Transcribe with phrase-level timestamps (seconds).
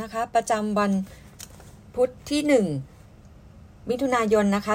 [0.00, 0.92] นะคะ ประจำวัน
[1.94, 2.95] พุธที่ 1
[3.90, 4.74] มิถุนายนนะคะ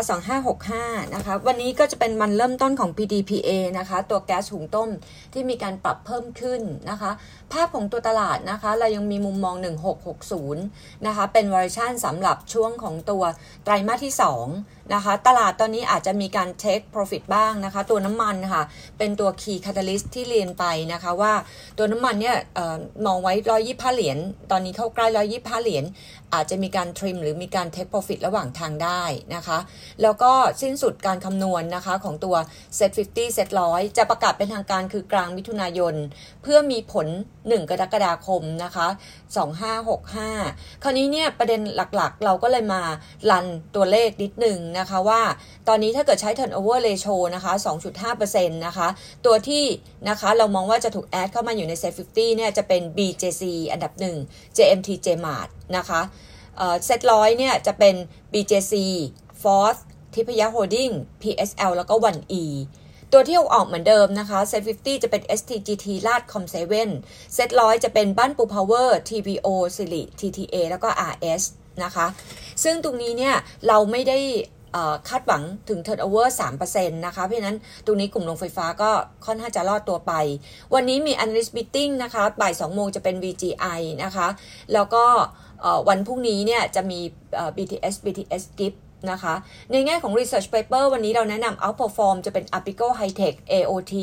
[0.58, 3.50] 2565 นะคะ วันนี้ก็จะเป็นวันเริ่มต้นของ PDPA
[3.80, 4.90] นะคะ ตัวแก๊สหุงต้ม
[5.34, 7.12] ที่มีการปรับเพิ่มขึ้นนะคะ
[7.54, 9.56] ภาพของตัวตลาดนะคะ เรายังมีมุมมอง
[10.30, 13.24] 1660 นะคะ เป็นวอร์ชันสำหรับช่วงของตัว
[13.64, 14.14] ไตรมาสที่
[14.54, 18.64] 2 นะคะ ตลาดตอนนี้อาจจะมีการ take profit บ้างนะคะ ตัวน้ำมันค่ะ
[18.98, 21.34] เป็นตัว key catalyst ที่เรียนไปนะคะว่า
[21.78, 23.34] ตัวน้ำมันเนี่ยออมองไว้
[23.64, 24.18] 125 เหรียญ
[24.52, 25.84] ตอนนี้เข้าใกล้ 125 เหรียญ
[26.34, 29.01] อาจจะมีการทริมหรือมีการ take profit ระหว่างทางได้
[29.36, 29.58] นะคะ
[30.02, 32.36] แล้วก็สิ้นสุดการคำนวณนนะคะของตัว
[32.78, 35.96] set 50 set 100 จะประกาศเป็นทางการคือกลางมิถุนายน
[36.44, 38.88] เพื่อมีผล 1 กรกฎาคมนะคะ
[39.66, 42.82] 2565 คราวนี้เนี่ยประเด็นหลักๆ เราก็เลยมา
[43.32, 43.46] รัน
[43.76, 45.22] ตัวเลขนิดหนึ่งนะคะว่า
[45.68, 47.54] ตอนนี้ถ้าเกิดใช้ turnover ratio นะคะ
[48.04, 48.88] 2.5%นะคะ
[49.26, 49.66] ตัวที่
[50.10, 53.94] นะคะเรามองว่าจะถูก add เข้ามาอยู่ใน set 50เนี่ยจะเป็น BJC อันดับ
[54.26, 56.02] 1 JMT JMart นะคะ
[56.86, 57.96] เซตร้อยเนี่ยจะเป็น
[58.34, 58.74] BJC
[59.44, 59.80] FORTH
[60.14, 60.90] ทิพย Holding
[61.22, 62.44] PSL แล้วก็ 1E
[63.12, 66.90] ตัวที่ออกเหมือนเดิมนะคะ SET 50 จะเป็น STGT RATCH COM7
[67.36, 71.44] Set ร้อยจะเป็นบ้านปู Power TPO SIRI TTA แล้วก็ RS
[71.84, 72.08] นะคะ
[72.64, 73.36] ซึ่งตรงนี้เนี่ย
[73.68, 74.20] เราไม่ได้
[75.10, 76.28] คาดหวังถึง turnover
[76.62, 78.92] 3%นะคะ เพราะฉะนั้นตรงนี้กลุ่มโรงไฟฟ้าก็
[79.26, 80.14] ค่อนข้างจะรอดตัวไป
[80.74, 84.28] วันนี้มี analyst meeting นะคะ บ่าย 2 โมงจะเป็น VGI นะคะ
[84.74, 85.06] แล้วก็
[85.90, 87.00] วันพรุ่งนี้เนี่ยจะมี
[87.58, 88.76] BTS BTS GIFT
[89.12, 89.36] นะคะ
[89.72, 93.94] ในแง่ของ research paper วันนี้เราแนะนำ outperform จะเป็น Apico Hightech AOT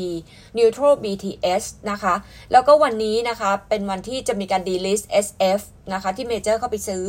[0.57, 2.15] Neutral BTS นะคะ
[2.51, 5.61] แล้วก็วันนี้นะคะเป็นวันที่จะมีการ delist SF
[5.93, 7.05] นะคะที่เมเจอร์เข้าไปซื้อ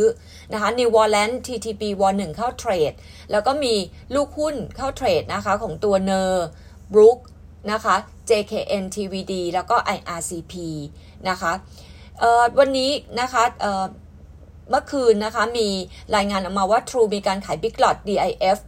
[0.52, 2.92] นะคะ New Warrant TTP W1 เข้า trade
[3.30, 3.74] แล้วก็มี
[4.14, 6.34] ลูกหุ้นเข้า trade นะคะของตัว NER
[6.94, 7.18] BROOK
[7.72, 7.96] นะคะ
[8.30, 10.54] JKN TVD แล้วก็ IRCP
[11.28, 11.52] นะคะ
[12.58, 12.90] วันนี้
[13.20, 13.42] นะคะ
[14.70, 15.68] เมื่อคืนนะคะมี
[16.16, 18.58] รายงานออกมาว่า True มีการขาย Big Lot DIF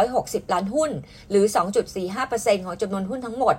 [0.00, 0.90] 260 ล้านหุ้น
[1.30, 1.44] หรือ
[2.04, 3.54] 2.45%ของจำนวนหุ้นทั้งหมด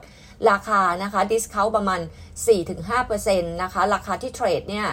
[0.49, 1.99] ราคานะคะ discount ประมาณ
[2.65, 4.87] 4-5%นะคะ ราคาที่เทรดเนี่ย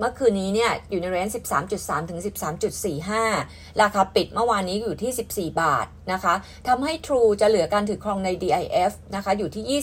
[0.00, 1.34] เมื่อคืนนี้เนี่ยอยู่ในเรนจ์
[1.70, 2.20] 13.3 ถึง
[3.00, 6.34] 13.45 ราคาปิดเมื่อวานนี้อยู่ที่ 14 บาทนะคะ
[6.68, 9.82] ทำให้ True จะเหลือการถือครองใน DIF นะคะอยู่ที่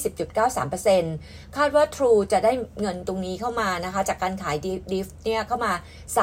[0.94, 2.51] 20.93%คาดว่า True จะได้
[2.81, 5.73] เงินตรงนี้เข้ามานะคะจากการขาย DIF เนี่ยเข้ามา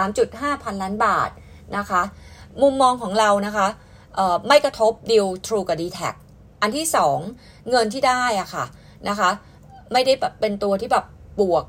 [0.07, 1.31] 3.5 พันล้านบาท
[1.77, 2.03] นะคะ
[2.63, 3.67] มุมมองของเรานะคะ
[4.49, 6.01] ไม่กระทบดิว True กับ d t แท
[6.63, 6.87] อันที่
[7.27, 8.65] 2 เงินที่ได้อะค่ะ
[9.09, 9.31] นะคะ
[9.93, 11.05] ไม่ได้แบบเป็นตัวที่แบบ
[11.41, 11.65] บวก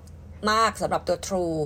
[0.51, 1.57] มากสำหรับตัว True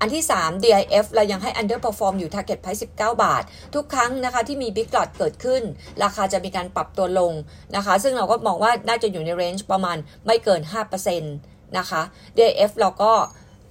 [0.00, 3.42] อันที่ 3 DIF เรายังให้ underperform อยู่ target price 19 บาท
[3.74, 5.62] ทุกครั้งนะคะที่มี big lot เกิดขึ้น
[6.02, 7.32] ราคาจะมีการปรับตัวลง
[7.76, 9.96] นะคะ ซึ่งเราก็มองว่าน่าจะอยู่ใน range ประมาณ
[10.26, 10.60] ไม่เกิน
[11.00, 12.02] 5%นะคะ
[12.36, 13.12] DIF เราก็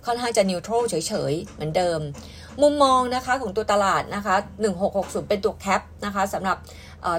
[0.05, 1.99] ค่อนข้างจะ neutral เฉยๆ เหมือนเดิม
[2.61, 4.35] มุมมองนะคะของตัวตลาดนะคะ
[4.81, 6.57] 1660 เป็นตัวแคปนะคะสำหรับ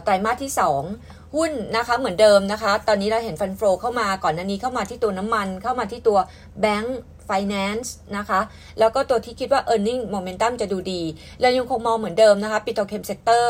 [0.02, 0.52] ไตรมาสที่
[0.92, 6.18] 2 หุ้นนะคะเหมือนเดิมนะคะ ตอนนี้เราเห็นฟันโฟเข้ามาก่อนหน้านี้เข้ามาที่ตัวน้ำมัน เข้ามาที่ตัว
[6.60, 8.40] แบงก์ Finance นะคะ
[8.78, 11.02] แล้วก็ตัวที่คิดว่า Earning Momentum จะดูดี
[11.40, 13.46] เรายังคงมองเหมือนเดิมนะคะ Petrochem Sector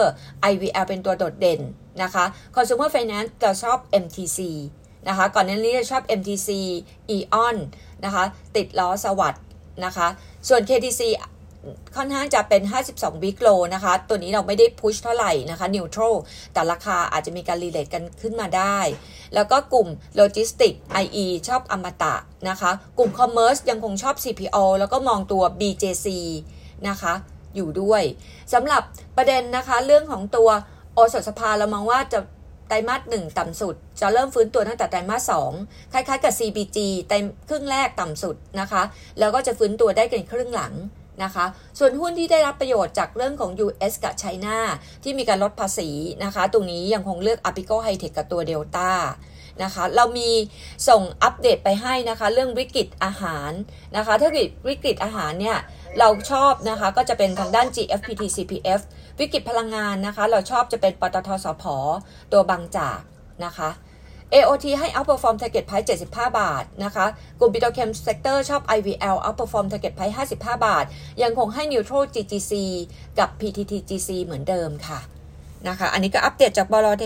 [0.50, 1.60] IVL เป็นตัวโดดเด่น
[2.02, 2.24] นะคะ
[2.54, 4.38] Consumer Finance จะชอบ MTC
[5.08, 6.48] นะคะ ก่อนหน้านี้จะชอบ MTC
[7.16, 7.56] EON
[8.04, 8.24] นะคะ
[8.56, 9.42] ติดล้อสวัสด์
[9.84, 10.08] นะคะ
[10.48, 11.02] ส่วน KTC
[11.96, 16.14] ค่อนข้างจะเป็น 52 week low นะคะ ตัวนี้เราไม่ได้ push เท่าไหร่นะคะ neutral
[16.52, 18.78] แต่ราคาอาจจะมีการ rerate กันขึ้นมาได้
[19.34, 22.14] แล้วก็กลุ่ม logistic IE ชอบอมตะ
[22.48, 26.06] นะคะ กลุ่ม commerce ยังคงชอบ CPALL แล้วก็มองตัว BJC
[26.88, 27.12] นะคะ
[27.56, 28.02] อยู่ด้วย
[28.52, 28.82] สำหรับ
[29.16, 30.48] ประเด็นนะคะเรื่องของตัว
[30.94, 32.20] โอสถสภาเรามองว่าจะ
[32.68, 35.52] ไตรมาสหนึ่งต่ำสุด จะเริ่มฟื้นตัวตั้งแต่ไตรมาสสอง
[35.92, 37.14] คล้ายๆกับ CBG ไตร
[37.48, 38.82] ครึ่งแรกต่ำสุดนะคะ
[39.18, 40.74] แล้วก็จะฟื้นตัวได้กันครึ่งหลัง
[41.22, 41.44] นะคะ
[41.78, 44.58] ส่วนหุ้นที่ได้รับประโยชน์จากเรื่องของ US กับไชน่า
[45.04, 45.90] ที่มีการลดภาษี
[46.24, 48.92] นะคะ ตรงนี้ยังคงเลือก Apico Hightech กับตัว Delta
[49.62, 50.30] นะคะเรามี
[50.88, 53.50] ส่งอัปเดตไปให้นะคะ เรื่องวิกฤตอาหาร
[53.96, 54.30] นะคะ ถ้า
[54.68, 55.58] วิกฤตอาหารเนี่ย
[55.98, 58.80] เราชอบนะคะก็จะเป็นทางด้าน GFPT CPF
[59.20, 61.64] วิกฤตพลังงานนะคะ เราชอบจะเป็นปตทสพ
[62.32, 63.00] ตัวบางจาก
[63.44, 63.70] นะคะ
[64.34, 67.06] AOT ให้ outperform target price 75 บาทนะคะ
[67.40, 70.84] กลุ่ม Petrochem sector ชอบ IVL outperform target price 55 บาท
[71.22, 72.52] ยังคงให้ neutral GGC
[73.18, 75.00] กับ PTTGC เหมือนเดิมค่ะ
[75.68, 77.02] นะคะ อันนี้ก็อัปเดตจากบลเท